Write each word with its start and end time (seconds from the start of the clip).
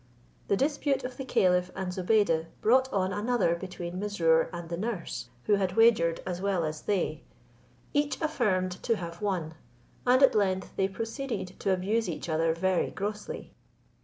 The 0.47 0.57
dispute 0.57 1.03
of 1.03 1.17
the 1.17 1.23
caliph 1.25 1.69
and 1.75 1.93
Zobeide 1.93 2.47
brought 2.59 2.91
on 2.91 3.13
another 3.13 3.53
between 3.53 3.99
Mesrour 3.99 4.49
and 4.51 4.67
the 4.67 4.75
nurse, 4.75 5.29
who 5.43 5.57
had 5.57 5.75
wagered 5.75 6.21
as 6.25 6.41
well 6.41 6.65
as 6.65 6.81
they; 6.81 7.21
each 7.93 8.19
affirmed 8.19 8.71
to 8.81 8.95
have 8.95 9.21
won, 9.21 9.53
and 10.07 10.23
at 10.23 10.33
length 10.33 10.73
they 10.75 10.87
proceeded 10.87 11.59
to 11.59 11.71
abuse 11.71 12.09
each 12.09 12.29
other 12.29 12.51
very 12.55 12.89
grossly. 12.89 13.53